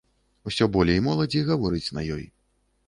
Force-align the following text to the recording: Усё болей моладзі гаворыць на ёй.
Усё 0.51 0.67
болей 0.77 1.03
моладзі 1.09 1.45
гаворыць 1.51 1.87
на 2.01 2.09
ёй. 2.19 2.29